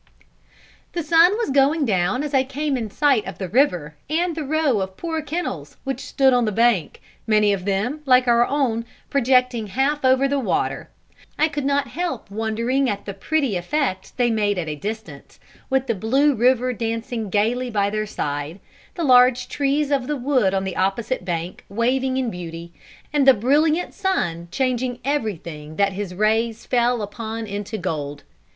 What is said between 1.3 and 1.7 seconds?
was just